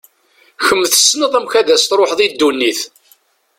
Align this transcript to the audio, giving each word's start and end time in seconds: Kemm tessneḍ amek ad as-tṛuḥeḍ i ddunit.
Kemm 0.65 0.81
tessneḍ 0.91 1.33
amek 1.37 1.53
ad 1.59 1.67
as-tṛuḥeḍ 1.75 2.19
i 2.21 2.27
ddunit. 2.31 2.81